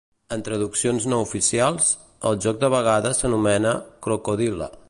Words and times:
En 0.35 0.43
traduccions 0.45 1.05
no 1.13 1.19
oficials, 1.25 1.91
el 2.31 2.41
joc 2.47 2.59
de 2.65 2.73
vegades 2.77 3.25
s'anomena 3.25 3.79
"Crocodile". 4.09 4.77